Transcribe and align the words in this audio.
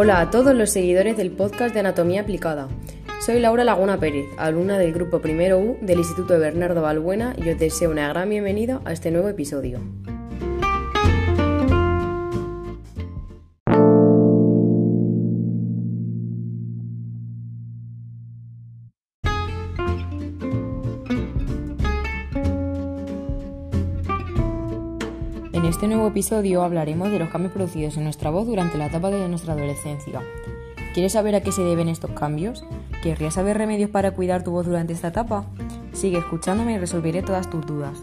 Hola 0.00 0.20
a 0.20 0.30
todos 0.30 0.54
los 0.54 0.70
seguidores 0.70 1.16
del 1.16 1.32
podcast 1.32 1.74
de 1.74 1.80
Anatomía 1.80 2.20
Aplicada. 2.20 2.68
Soy 3.20 3.40
Laura 3.40 3.64
Laguna 3.64 3.98
Pérez, 3.98 4.26
alumna 4.38 4.78
del 4.78 4.92
grupo 4.92 5.18
Primero 5.18 5.58
U 5.58 5.76
del 5.80 5.98
Instituto 5.98 6.34
de 6.34 6.38
Bernardo 6.38 6.82
Balbuena 6.82 7.34
y 7.36 7.50
os 7.50 7.58
deseo 7.58 7.90
una 7.90 8.08
gran 8.08 8.30
bienvenida 8.30 8.80
a 8.84 8.92
este 8.92 9.10
nuevo 9.10 9.28
episodio. 9.28 9.80
En 25.58 25.64
este 25.64 25.88
nuevo 25.88 26.06
episodio 26.06 26.62
hablaremos 26.62 27.10
de 27.10 27.18
los 27.18 27.30
cambios 27.30 27.52
producidos 27.52 27.96
en 27.96 28.04
nuestra 28.04 28.30
voz 28.30 28.46
durante 28.46 28.78
la 28.78 28.86
etapa 28.86 29.10
de 29.10 29.28
nuestra 29.28 29.54
adolescencia. 29.54 30.22
¿Quieres 30.94 31.14
saber 31.14 31.34
a 31.34 31.40
qué 31.40 31.50
se 31.50 31.62
deben 31.62 31.88
estos 31.88 32.12
cambios? 32.12 32.64
¿Querrías 33.02 33.34
saber 33.34 33.58
remedios 33.58 33.90
para 33.90 34.12
cuidar 34.12 34.44
tu 34.44 34.52
voz 34.52 34.66
durante 34.66 34.92
esta 34.92 35.08
etapa? 35.08 35.46
Sigue 35.92 36.18
escuchándome 36.18 36.74
y 36.74 36.78
resolveré 36.78 37.22
todas 37.22 37.50
tus 37.50 37.66
dudas. 37.66 37.98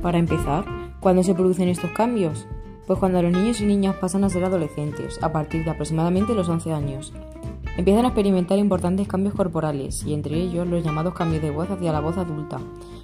Para 0.00 0.18
empezar, 0.18 0.83
¿cuándo 1.04 1.22
se 1.22 1.34
producen 1.34 1.68
estos 1.68 1.90
cambios? 1.90 2.46
Pues 2.86 2.98
cuando 2.98 3.20
los 3.20 3.30
niños 3.30 3.60
y 3.60 3.66
niñas 3.66 3.94
pasan 3.96 4.24
a 4.24 4.30
ser 4.30 4.42
adolescentes, 4.42 5.22
a 5.22 5.30
partir 5.32 5.62
de 5.62 5.70
aproximadamente 5.70 6.34
los 6.34 6.48
11 6.48 6.72
años. 6.72 7.12
Empiezan 7.76 8.06
a 8.06 8.08
experimentar 8.08 8.58
importantes 8.58 9.06
cambios 9.06 9.34
corporales, 9.34 10.02
y 10.06 10.14
entre 10.14 10.36
ellos 10.36 10.66
los 10.66 10.82
llamados 10.82 11.12
cambios 11.12 11.42
de 11.42 11.50
voz 11.50 11.68
hacia 11.70 11.92
la 11.92 12.00
voz 12.00 12.16
adulta, 12.16 12.58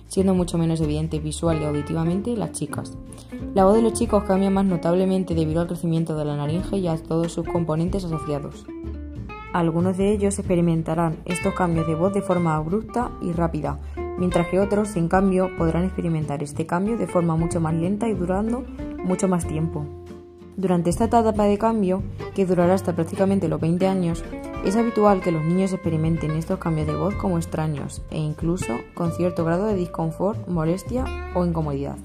siendo 0.08 0.34
mucho 0.34 0.56
menos 0.56 0.80
evidente 0.80 1.18
visual 1.18 1.60
y 1.60 1.66
auditivamente 1.66 2.34
las 2.38 2.52
chicas. 2.52 2.96
La 3.54 3.66
voz 3.66 3.74
de 3.74 3.82
los 3.82 3.92
chicos 3.92 4.24
cambia 4.24 4.48
más 4.48 4.64
notablemente 4.64 5.34
debido 5.34 5.60
al 5.60 5.66
crecimiento 5.66 6.16
de 6.16 6.24
la 6.24 6.36
laringe 6.36 6.78
y 6.78 6.88
a 6.88 6.96
todos 6.96 7.34
sus 7.34 7.46
componentes 7.46 8.06
asociados. 8.06 8.64
Algunos 9.52 9.98
de 9.98 10.10
ellos 10.10 10.38
experimentarán 10.38 11.18
estos 11.26 11.52
cambios 11.52 11.86
de 11.86 11.96
voz 11.96 12.14
de 12.14 12.22
forma 12.22 12.56
abrupta 12.56 13.10
y 13.20 13.32
rápida, 13.32 13.78
mientras 14.18 14.46
que 14.48 14.60
otros, 14.60 14.96
en 14.96 15.08
cambio, 15.08 15.50
podrán 15.56 15.84
experimentar 15.84 16.42
este 16.42 16.66
cambio 16.66 16.96
de 16.96 17.06
forma 17.06 17.36
mucho 17.36 17.60
más 17.60 17.74
lenta 17.74 18.08
y 18.08 18.14
durando 18.14 18.64
mucho 19.04 19.28
más 19.28 19.46
tiempo. 19.46 19.84
Durante 20.56 20.90
esta 20.90 21.04
etapa 21.06 21.44
de 21.44 21.58
cambio, 21.58 22.02
que 22.34 22.44
durará 22.44 22.74
hasta 22.74 22.94
prácticamente 22.94 23.48
los 23.48 23.60
20 23.60 23.86
años, 23.86 24.22
es 24.64 24.76
habitual 24.76 25.22
que 25.22 25.32
los 25.32 25.42
niños 25.42 25.72
experimenten 25.72 26.32
estos 26.32 26.58
cambios 26.58 26.86
de 26.86 26.94
voz 26.94 27.14
como 27.14 27.38
extraños 27.38 28.02
e 28.10 28.18
incluso 28.18 28.78
con 28.92 29.12
cierto 29.12 29.44
grado 29.44 29.66
de 29.66 29.74
disconfort, 29.74 30.46
molestia 30.48 31.04
o 31.34 31.46
incomodidad. 31.46 31.96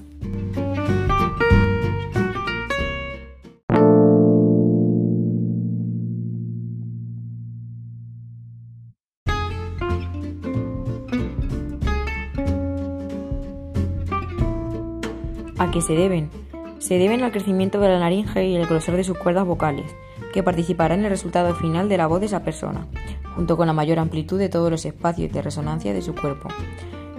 ¿A 15.66 15.70
qué 15.72 15.82
se 15.82 15.94
deben? 15.94 16.30
Se 16.78 16.96
deben 16.96 17.24
al 17.24 17.32
crecimiento 17.32 17.80
de 17.80 17.88
la 17.88 17.98
laringe 17.98 18.46
y 18.46 18.54
el 18.54 18.66
grosor 18.66 18.94
de 18.94 19.02
sus 19.02 19.18
cuerdas 19.18 19.44
vocales, 19.44 19.96
que 20.32 20.44
participará 20.44 20.94
en 20.94 21.04
el 21.04 21.10
resultado 21.10 21.56
final 21.56 21.88
de 21.88 21.96
la 21.96 22.06
voz 22.06 22.20
de 22.20 22.26
esa 22.26 22.44
persona, 22.44 22.86
junto 23.34 23.56
con 23.56 23.66
la 23.66 23.72
mayor 23.72 23.98
amplitud 23.98 24.38
de 24.38 24.48
todos 24.48 24.70
los 24.70 24.84
espacios 24.84 25.32
de 25.32 25.42
resonancia 25.42 25.92
de 25.92 26.02
su 26.02 26.14
cuerpo. 26.14 26.50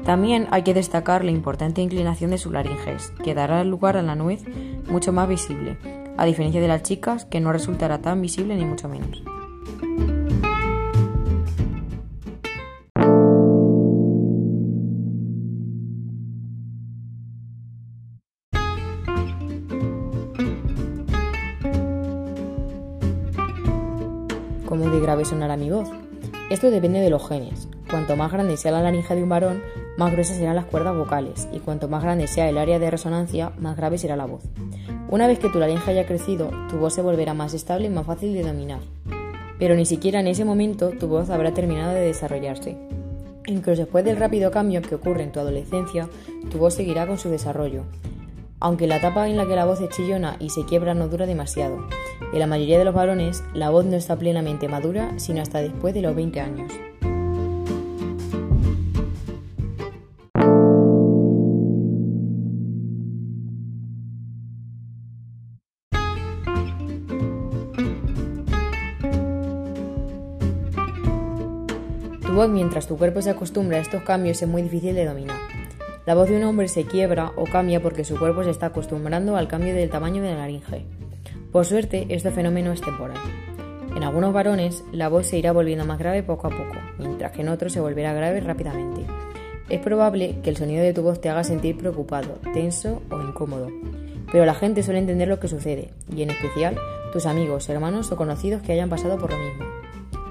También 0.06 0.48
hay 0.52 0.64
que 0.64 0.74
destacar 0.74 1.26
la 1.26 1.32
importante 1.32 1.82
inclinación 1.82 2.32
de 2.32 2.38
sus 2.38 2.54
laringes, 2.54 3.12
que 3.22 3.36
dará 3.36 3.66
lugar 3.66 3.98
a 3.98 4.02
la 4.02 4.16
nuez 4.16 4.46
mucho 4.90 5.12
más 5.12 5.28
visible, 5.28 5.78
a 6.16 6.24
diferencia 6.24 6.62
de 6.62 6.70
las 6.70 6.84
chicas, 6.84 7.26
que 7.26 7.42
no 7.42 7.52
resultará 7.52 8.00
tan 8.00 8.22
visible 8.22 8.56
ni 8.56 8.64
mucho 8.64 8.88
menos. 8.88 9.24
Cómo 24.68 24.90
de 24.90 25.00
grave 25.00 25.26
sonará 25.26 25.58
mi 25.58 25.72
voz. 25.72 25.90
Esto 26.52 26.70
depende 26.70 27.00
de 27.00 27.10
los 27.10 27.28
genes. 27.28 27.68
Cuanto 27.90 28.16
más 28.16 28.32
grande 28.32 28.58
sea 28.58 28.72
la 28.72 28.84
laringe 28.84 29.16
de 29.16 29.24
un 29.24 29.30
varón, 29.30 29.64
más 29.98 30.12
gruesas 30.12 30.38
serán 30.38 30.56
las 30.56 30.66
cuerdas 30.66 30.96
vocales, 30.96 31.48
y 31.52 31.60
cuanto 31.60 31.88
más 31.88 32.04
grande 32.04 32.28
sea 32.28 32.50
el 32.50 32.58
área 32.58 32.78
de 32.78 32.92
resonancia, 32.92 33.52
más 33.58 33.78
grave 33.78 33.98
será 33.98 34.16
la 34.16 34.26
voz. 34.26 34.44
Una 35.10 35.26
vez 35.26 35.40
que 35.40 35.50
tu 35.50 35.58
laringe 35.58 35.90
haya 35.90 36.06
crecido, 36.06 36.52
tu 36.70 36.78
voz 36.78 36.94
se 36.94 37.02
volverá 37.02 37.34
más 37.34 37.54
estable 37.54 37.88
y 37.88 37.90
más 37.90 38.06
fácil 38.06 38.34
de 38.34 38.44
dominar. 38.44 38.80
Pero 39.58 39.76
ni 39.76 39.86
siquiera 39.86 40.20
en 40.20 40.28
ese 40.28 40.46
momento 40.46 40.90
tu 40.92 41.08
voz 41.08 41.30
habrá 41.30 41.54
terminado 41.54 41.94
de 41.94 42.02
desarrollarse. 42.02 42.78
Incluso 43.48 43.84
después 43.84 44.04
del 44.04 44.18
rápido 44.18 44.52
cambio 44.52 44.82
que 44.82 44.96
ocurre 44.96 45.24
en 45.24 45.32
tu 45.32 45.40
adolescencia, 45.40 46.10
tu 46.52 46.58
voz 46.58 46.74
seguirá 46.74 47.08
con 47.08 47.18
su 47.18 47.30
desarrollo, 47.30 47.84
aunque 48.60 48.88
la 48.88 48.98
etapa 48.98 49.28
en 49.28 49.38
la 49.38 49.46
que 49.46 49.56
la 49.56 49.66
voz 49.66 49.82
es 49.82 49.90
chillona 49.90 50.38
y 50.40 50.50
se 50.50 50.66
quiebra 50.66 50.94
no 50.94 51.08
dura 51.08 51.26
demasiado. 51.26 51.88
En 52.34 52.40
la 52.40 52.48
mayoría 52.48 52.80
de 52.80 52.86
los 52.86 52.96
varones, 52.96 53.44
la 53.54 53.70
voz 53.70 53.86
no 53.86 53.96
está 53.96 54.16
plenamente 54.18 54.68
madura 54.68 55.14
sino 55.18 55.42
hasta 55.42 55.60
después 55.60 55.94
de 55.94 56.02
los 56.02 56.16
20 56.16 56.40
años. 56.40 56.72
Tu 72.22 72.34
voz 72.34 72.50
mientras 72.50 72.88
tu 72.88 72.98
cuerpo 72.98 73.22
se 73.22 73.32
acostumbra 73.32 73.78
a 73.78 73.82
estos 73.82 74.04
cambios 74.04 74.42
es 74.42 74.48
muy 74.48 74.62
difícil 74.62 74.94
de 74.94 75.06
dominar. 75.06 75.57
La 76.08 76.16
voz 76.16 76.30
de 76.30 76.38
un 76.38 76.44
hombre 76.46 76.70
se 76.70 76.86
quiebra 76.86 77.34
o 77.36 77.44
cambia 77.44 77.82
porque 77.82 78.06
su 78.06 78.18
cuerpo 78.18 78.42
se 78.42 78.50
está 78.50 78.68
acostumbrando 78.68 79.36
al 79.36 79.50
cambio 79.50 79.76
del 79.76 79.90
tamaño 79.90 80.24
de 80.24 80.32
la 80.32 80.38
laringe. 80.38 80.86
Por 81.52 81.66
suerte, 81.66 82.06
este 82.08 82.32
fenómeno 82.32 82.72
es 82.72 82.80
temporal. 82.80 83.18
En 83.94 84.04
algunos 84.04 84.32
varones, 84.32 84.86
la 84.94 85.10
voz 85.10 85.28
se 85.28 85.38
irá 85.38 85.52
volviendo 85.52 85.84
más 85.84 86.00
grave 86.00 86.24
poco 86.24 86.48
a 86.48 86.52
poco, 86.52 86.78
mientras 86.98 87.34
que 87.34 87.42
en 87.42 87.50
otros 87.50 87.74
se 87.74 87.82
volverá 87.82 88.14
grave 88.14 88.40
rápidamente. 88.40 89.06
Es 89.68 89.82
probable 89.82 90.38
que 90.42 90.50
el 90.50 90.56
sonido 90.56 90.82
de 90.82 90.94
tu 90.94 91.02
voz 91.02 91.20
te 91.20 91.28
haga 91.28 91.44
sentir 91.44 91.78
preocupado, 91.78 92.40
tenso 92.54 93.02
o 93.12 93.20
incómodo, 93.20 93.68
pero 94.32 94.46
la 94.46 94.54
gente 94.54 94.84
suele 94.84 95.02
entender 95.02 95.28
lo 95.28 95.42
que 95.42 95.50
sucede, 95.50 95.90
y 96.16 96.22
en 96.22 96.30
especial 96.30 96.78
tus 97.12 97.26
amigos, 97.26 97.68
hermanos 97.68 98.14
o 98.14 98.16
conocidos 98.16 98.62
que 98.62 98.72
hayan 98.72 98.90
pasado 98.90 99.18
por 99.18 99.32
lo 99.32 99.38
mismo. 99.38 99.77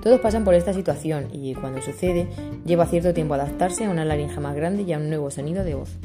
Todos 0.07 0.21
pasan 0.21 0.45
por 0.45 0.55
esta 0.55 0.73
situación 0.73 1.31
y, 1.33 1.53
cuando 1.55 1.83
sucede, 1.83 2.29
lleva 2.65 2.87
cierto 2.87 3.13
tiempo 3.13 3.35
adaptarse 3.35 3.87
a 3.87 3.91
una 3.91 4.05
laringe 4.05 4.39
más 4.39 4.55
grande 4.55 4.85
y 4.85 4.93
a 4.93 4.99
un 4.99 5.09
nuevo 5.09 5.33
sonido 5.33 5.65
de 5.65 5.75
voz. 5.75 5.99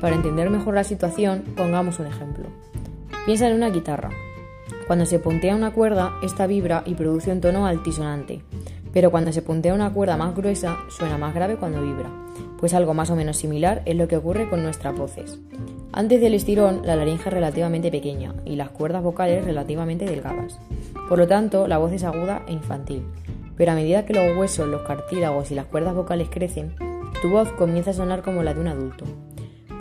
Para 0.00 0.16
entender 0.16 0.48
mejor 0.48 0.72
la 0.72 0.84
situación, 0.84 1.44
pongamos 1.54 1.98
un 1.98 2.06
ejemplo. 2.06 2.46
Piensa 3.26 3.46
en 3.46 3.56
una 3.56 3.68
guitarra. 3.68 4.23
Cuando 4.86 5.06
se 5.06 5.18
puntea 5.18 5.56
una 5.56 5.72
cuerda, 5.72 6.18
esta 6.22 6.46
vibra 6.46 6.82
y 6.84 6.94
produce 6.94 7.32
un 7.32 7.40
tono 7.40 7.66
altisonante, 7.66 8.42
pero 8.92 9.10
cuando 9.10 9.32
se 9.32 9.40
puntea 9.40 9.72
una 9.72 9.92
cuerda 9.92 10.18
más 10.18 10.36
gruesa, 10.36 10.76
suena 10.88 11.16
más 11.16 11.34
grave 11.34 11.56
cuando 11.56 11.80
vibra. 11.80 12.10
Pues 12.58 12.74
algo 12.74 12.92
más 12.92 13.10
o 13.10 13.16
menos 13.16 13.38
similar 13.38 13.82
es 13.86 13.96
lo 13.96 14.08
que 14.08 14.18
ocurre 14.18 14.48
con 14.48 14.62
nuestras 14.62 14.96
voces. 14.96 15.38
Antes 15.92 16.20
del 16.20 16.34
estirón, 16.34 16.82
la 16.84 16.96
laringe 16.96 17.28
es 17.28 17.32
relativamente 17.32 17.90
pequeña 17.90 18.34
y 18.44 18.56
las 18.56 18.70
cuerdas 18.70 19.02
vocales 19.02 19.44
relativamente 19.44 20.04
delgadas. 20.04 20.58
Por 21.08 21.18
lo 21.18 21.26
tanto, 21.26 21.66
la 21.66 21.78
voz 21.78 21.92
es 21.92 22.04
aguda 22.04 22.42
e 22.46 22.52
infantil. 22.52 23.04
Pero 23.56 23.72
a 23.72 23.74
medida 23.74 24.04
que 24.04 24.12
los 24.12 24.36
huesos, 24.36 24.68
los 24.68 24.82
cartílagos 24.82 25.50
y 25.50 25.54
las 25.54 25.66
cuerdas 25.66 25.94
vocales 25.94 26.28
crecen, 26.30 26.74
tu 27.22 27.30
voz 27.30 27.50
comienza 27.52 27.90
a 27.90 27.94
sonar 27.94 28.22
como 28.22 28.42
la 28.42 28.52
de 28.52 28.60
un 28.60 28.68
adulto. 28.68 29.04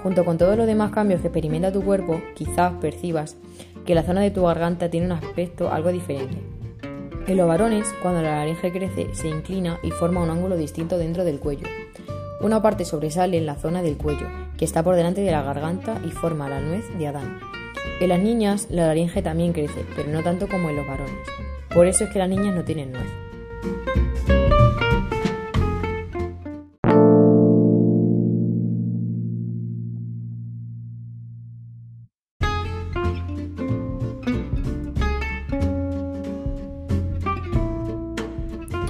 Junto 0.03 0.25
con 0.25 0.37
todos 0.37 0.57
los 0.57 0.67
demás 0.67 0.91
cambios 0.91 1.21
que 1.21 1.27
experimenta 1.27 1.71
tu 1.71 1.81
cuerpo, 1.81 2.21
quizás 2.35 2.73
percibas 2.81 3.37
que 3.85 3.95
la 3.95 4.03
zona 4.03 4.19
de 4.19 4.31
tu 4.31 4.43
garganta 4.43 4.89
tiene 4.89 5.05
un 5.05 5.13
aspecto 5.13 5.71
algo 5.71 5.93
diferente. 5.93 6.37
En 7.25 7.37
los 7.37 7.47
varones, 7.47 7.87
cuando 8.01 8.21
la 8.21 8.39
laringe 8.39 8.69
crece, 8.73 9.15
se 9.15 9.29
inclina 9.29 9.79
y 9.81 9.91
forma 9.91 10.21
un 10.21 10.29
ángulo 10.29 10.57
distinto 10.57 10.97
dentro 10.97 11.23
del 11.23 11.39
cuello. 11.39 11.67
Una 12.41 12.61
parte 12.61 12.83
sobresale 12.83 13.37
en 13.37 13.45
la 13.45 13.55
zona 13.55 13.81
del 13.81 13.95
cuello, 13.95 14.27
que 14.57 14.65
está 14.65 14.83
por 14.83 14.97
delante 14.97 15.21
de 15.21 15.31
la 15.31 15.41
garganta 15.41 16.01
y 16.05 16.11
forma 16.11 16.49
la 16.49 16.59
nuez 16.59 16.85
de 16.97 17.07
Adán. 17.07 17.39
En 18.01 18.09
las 18.09 18.19
niñas, 18.19 18.67
la 18.69 18.87
laringe 18.87 19.21
también 19.21 19.53
crece, 19.53 19.85
pero 19.95 20.09
no 20.09 20.21
tanto 20.21 20.49
como 20.49 20.69
en 20.69 20.75
los 20.75 20.85
varones. 20.85 21.15
Por 21.73 21.87
eso 21.87 22.03
es 22.03 22.09
que 22.09 22.19
las 22.19 22.27
niñas 22.27 22.53
no 22.53 22.65
tienen 22.65 22.91
nuez. 22.91 23.07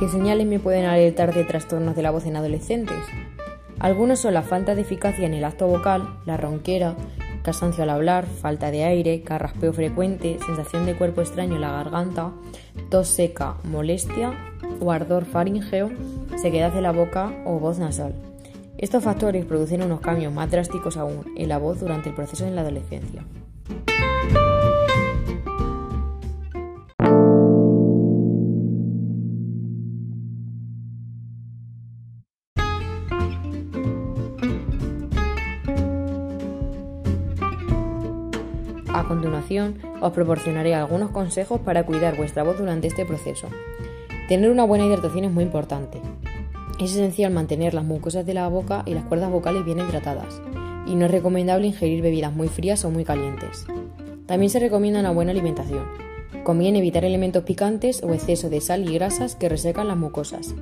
¿Qué 0.03 0.09
señales 0.09 0.45
me 0.45 0.59
pueden 0.59 0.83
alertar 0.83 1.33
de 1.33 1.45
trastornos 1.45 1.95
de 1.95 2.01
la 2.01 2.11
voz 2.11 2.25
en 2.25 2.35
adolescentes? 2.35 2.97
Algunos 3.79 4.19
son 4.19 4.33
la 4.33 4.41
falta 4.41 4.75
de 4.75 4.81
eficacia 4.81 5.25
en 5.25 5.33
el 5.33 5.45
acto 5.45 5.65
vocal, 5.65 6.19
la 6.25 6.35
ronquera, 6.35 6.97
cansancio 7.41 7.83
al 7.83 7.89
hablar, 7.89 8.25
falta 8.25 8.69
de 8.69 8.83
aire, 8.83 9.21
carraspeo 9.21 9.71
frecuente, 9.71 10.39
sensación 10.45 10.85
de 10.85 10.97
cuerpo 10.97 11.21
extraño 11.21 11.55
en 11.55 11.61
la 11.61 11.71
garganta, 11.71 12.33
tos 12.89 13.07
seca, 13.07 13.55
molestia 13.63 14.33
o 14.81 14.91
ardor 14.91 15.23
faríngeo, 15.23 15.89
sequedad 16.35 16.73
de 16.73 16.81
la 16.81 16.91
boca 16.91 17.31
o 17.45 17.57
voz 17.59 17.79
nasal. 17.79 18.13
Estos 18.77 19.05
factores 19.05 19.45
producen 19.45 19.83
unos 19.83 20.01
cambios 20.01 20.33
más 20.33 20.51
drásticos 20.51 20.97
aún 20.97 21.23
en 21.37 21.47
la 21.47 21.59
voz 21.59 21.79
durante 21.79 22.09
el 22.09 22.15
proceso 22.15 22.45
en 22.45 22.55
la 22.55 22.61
adolescencia. 22.61 23.23
A 39.03 39.07
continuación, 39.07 39.79
os 39.99 40.13
proporcionaré 40.13 40.73
algunos 40.75 41.11
consejos 41.11 41.59
para 41.59 41.85
cuidar 41.85 42.15
vuestra 42.15 42.43
voz 42.43 42.57
durante 42.57 42.87
este 42.87 43.05
proceso. 43.05 43.49
Tener 44.29 44.49
una 44.49 44.63
buena 44.63 44.85
hidratación 44.85 45.25
es 45.25 45.31
muy 45.31 45.43
importante. 45.43 45.99
Es 46.79 46.93
esencial 46.93 47.33
mantener 47.33 47.73
las 47.73 47.83
mucosas 47.83 48.25
de 48.25 48.33
la 48.33 48.47
boca 48.47 48.83
y 48.85 48.93
las 48.93 49.03
cuerdas 49.03 49.29
vocales 49.29 49.65
bien 49.65 49.79
hidratadas, 49.79 50.41
y 50.87 50.95
no 50.95 51.05
es 51.05 51.11
recomendable 51.11 51.67
ingerir 51.67 52.01
bebidas 52.01 52.33
muy 52.33 52.47
frías 52.47 52.85
o 52.85 52.91
muy 52.91 53.03
calientes. 53.03 53.65
También 54.25 54.49
se 54.49 54.59
recomienda 54.59 55.01
una 55.01 55.11
buena 55.11 55.31
alimentación. 55.31 55.83
Conviene 56.45 56.79
evitar 56.79 57.03
elementos 57.03 57.43
picantes 57.43 58.01
o 58.03 58.13
exceso 58.13 58.49
de 58.49 58.61
sal 58.61 58.89
y 58.89 58.93
grasas 58.93 59.35
que 59.35 59.49
resecan 59.49 59.89
las 59.89 59.97
mucosas. 59.97 60.55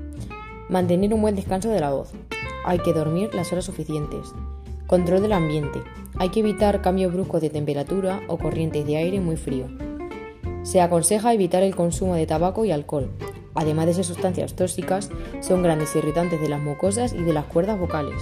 Mantener 0.68 1.14
un 1.14 1.22
buen 1.22 1.36
descanso 1.36 1.70
de 1.70 1.80
la 1.80 1.92
voz. 1.92 2.12
Hay 2.66 2.80
que 2.80 2.94
dormir 2.94 3.36
las 3.36 3.52
horas 3.52 3.66
suficientes. 3.66 4.34
Control 4.88 5.22
del 5.22 5.34
ambiente. 5.34 5.80
Hay 6.22 6.30
que 6.30 6.42
evitar 6.42 6.84
cambios 6.84 7.12
bruscos 7.12 7.42
de 7.42 7.50
temperatura 7.50 8.22
o 8.28 8.38
corrientes 8.38 8.86
de 8.86 8.96
aire 8.96 9.20
muy 9.20 9.38
frío. 9.38 9.66
Se 10.62 10.80
aconseja 10.80 11.34
evitar 11.34 11.64
el 11.64 11.76
consumo 11.76 12.14
de 12.14 12.28
tabaco 12.28 12.64
y 12.64 12.72
alcohol. 12.72 13.10
Además 13.56 13.88
de 13.88 13.96
ser 13.96 14.06
sustancias 14.06 14.54
tóxicas, 14.54 15.10
son 15.42 15.64
grandes 15.64 15.96
irritantes 15.96 16.40
de 16.40 16.48
las 16.48 16.62
mucosas 16.62 17.14
y 17.14 17.24
de 17.24 17.34
las 17.34 17.46
cuerdas 17.46 17.80
vocales. 17.80 18.22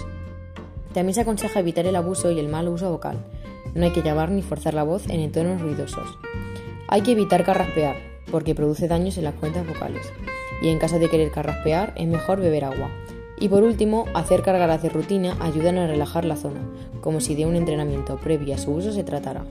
También 0.94 1.14
se 1.14 1.20
aconseja 1.20 1.60
evitar 1.60 1.88
el 1.88 1.96
abuso 1.98 2.32
y 2.32 2.40
el 2.40 2.48
mal 2.48 2.70
uso 2.70 2.90
vocal. 2.90 3.18
No 3.76 3.84
hay 3.84 3.92
que 3.92 4.02
llamar 4.02 4.32
ni 4.32 4.44
forzar 4.44 4.76
la 4.76 4.84
voz 4.84 5.10
en 5.10 5.20
entornos 5.20 5.60
ruidosos. 5.60 6.08
Hay 6.88 7.02
que 7.02 7.12
evitar 7.12 7.44
carraspear, 7.44 7.98
porque 8.32 8.56
produce 8.56 8.88
daños 8.88 9.18
en 9.18 9.26
las 9.26 9.36
cuerdas 9.36 9.68
vocales. 9.68 10.10
Y 10.62 10.70
en 10.70 10.80
caso 10.80 11.00
de 11.00 11.10
querer 11.10 11.32
carraspear, 11.32 11.92
es 11.98 12.08
mejor 12.08 12.40
beber 12.40 12.64
agua. 12.64 12.92
Y 13.42 13.48
por 13.48 13.64
último, 13.64 14.06
hacer 14.14 14.42
cargas 14.42 14.84
de 14.84 14.90
rutina 14.90 15.38
ayudan 15.40 15.78
a 15.78 15.88
relajar 15.88 16.26
la 16.26 16.36
zona, 16.36 16.60
como 17.02 17.22
si 17.22 17.36
de 17.36 17.46
un 17.46 17.56
entrenamiento 17.56 18.18
previo 18.18 18.54
a 18.54 18.58
su 18.58 18.72
uso 18.72 18.92
se 18.92 19.04
tratara. 19.06 19.46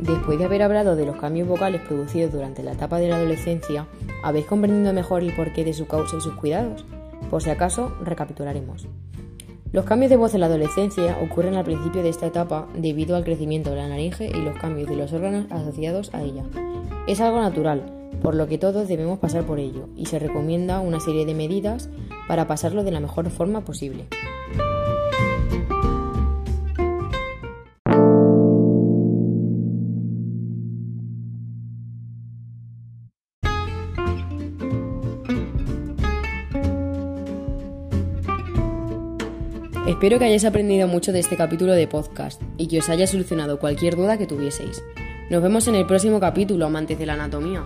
Después 0.00 0.38
de 0.38 0.44
haber 0.46 0.62
hablado 0.62 0.96
de 0.96 1.04
los 1.04 1.16
cambios 1.16 1.46
vocales 1.48 1.82
producidos 1.82 2.32
durante 2.32 2.62
la 2.62 2.72
etapa 2.72 2.98
de 2.98 3.08
la 3.08 3.16
adolescencia, 3.16 3.86
¿habéis 4.22 4.46
comprendido 4.46 4.94
mejor 4.94 5.22
el 5.22 5.34
porqué 5.34 5.64
de 5.64 5.74
su 5.74 5.86
causa 5.86 6.16
y 6.16 6.20
sus 6.22 6.34
cuidados? 6.34 6.86
Por 7.30 7.42
si 7.42 7.50
acaso, 7.50 7.92
recapitularemos. 8.02 8.86
Los 9.72 9.86
cambios 9.86 10.10
de 10.10 10.16
voz 10.16 10.34
en 10.34 10.40
la 10.40 10.46
adolescencia 10.46 11.18
ocurren 11.22 11.54
al 11.54 11.64
principio 11.64 12.02
de 12.02 12.10
esta 12.10 12.26
etapa 12.26 12.68
debido 12.76 13.16
al 13.16 13.24
crecimiento 13.24 13.70
de 13.70 13.76
la 13.76 13.88
laringe 13.88 14.26
y 14.26 14.42
los 14.42 14.58
cambios 14.58 14.88
de 14.88 14.96
los 14.96 15.14
órganos 15.14 15.46
asociados 15.50 16.12
a 16.12 16.22
ella. 16.22 16.44
Es 17.06 17.22
algo 17.22 17.40
natural, 17.40 18.10
por 18.20 18.34
lo 18.34 18.46
que 18.46 18.58
todos 18.58 18.86
debemos 18.86 19.18
pasar 19.18 19.44
por 19.44 19.58
ello, 19.58 19.88
y 19.96 20.06
se 20.06 20.18
recomienda 20.18 20.80
una 20.80 21.00
serie 21.00 21.24
de 21.24 21.34
medidas 21.34 21.88
para 22.28 22.46
pasarlo 22.46 22.84
de 22.84 22.90
la 22.90 23.00
mejor 23.00 23.30
forma 23.30 23.62
posible. 23.62 24.08
Espero 39.86 40.20
que 40.20 40.26
hayáis 40.26 40.44
aprendido 40.44 40.86
mucho 40.86 41.10
de 41.10 41.18
este 41.18 41.36
capítulo 41.36 41.72
de 41.72 41.88
podcast 41.88 42.40
y 42.56 42.68
que 42.68 42.78
os 42.78 42.88
haya 42.88 43.08
solucionado 43.08 43.58
cualquier 43.58 43.96
duda 43.96 44.16
que 44.16 44.28
tuvieseis. 44.28 44.80
Nos 45.28 45.42
vemos 45.42 45.66
en 45.66 45.74
el 45.74 45.86
próximo 45.86 46.20
capítulo, 46.20 46.66
amantes 46.66 47.00
de 47.00 47.06
la 47.06 47.14
anatomía. 47.14 47.64